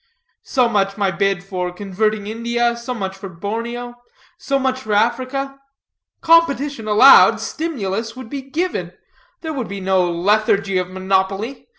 So 0.41 0.67
much 0.67 0.95
by 0.97 1.11
bid 1.11 1.43
for 1.43 1.71
converting 1.71 2.25
India, 2.25 2.75
so 2.75 2.95
much 2.95 3.15
for 3.15 3.29
Borneo, 3.29 3.97
so 4.39 4.57
much 4.57 4.79
for 4.79 4.93
Africa. 4.93 5.59
Competition 6.21 6.87
allowed, 6.87 7.39
stimulus 7.39 8.15
would 8.15 8.27
be 8.27 8.41
given. 8.41 8.93
There 9.41 9.53
would 9.53 9.67
be 9.67 9.79
no 9.79 10.09
lethargy 10.11 10.79
of 10.79 10.89
monopoly. 10.89 11.67